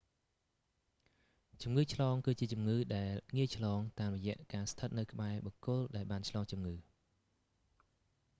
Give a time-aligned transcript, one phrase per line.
[1.61, 6.75] ជំងឺឆ្លងគឺជាជំងឺដែលងាយឆ្លង តាមរយៈការស្ថិតនៅក្បែរបុគ្គលដែលបានឆ្លងជំងឺ